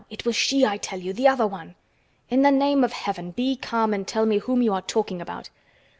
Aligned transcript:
It 0.09 0.25
was 0.25 0.35
she, 0.35 0.65
I 0.65 0.77
tell 0.77 0.97
you, 0.99 1.13
the 1.13 1.27
other 1.27 1.45
one!" 1.45 1.75
"In 2.27 2.41
the 2.41 2.49
name 2.49 2.83
of 2.83 2.91
heaven, 2.91 3.29
be 3.29 3.55
calm 3.55 3.93
and 3.93 4.07
tell 4.07 4.25
me 4.25 4.39
whom 4.39 4.63
you 4.63 4.73
are 4.73 4.81
talking 4.81 5.21
about." 5.21 5.51